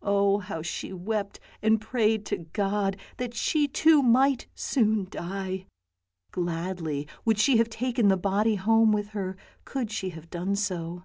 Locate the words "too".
3.68-4.00